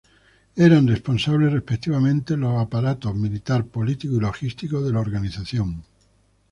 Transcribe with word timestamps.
Eran 0.55 0.87
responsables, 0.87 1.51
respectivamente, 1.53 2.33
de 2.33 2.39
los 2.39 2.59
aparatos 2.59 3.13
militar, 3.13 3.65
político 3.67 4.15
y 4.15 4.19
logístico 4.19 4.81
de 4.81 4.91
la 4.93 4.99
organización. 4.99 5.83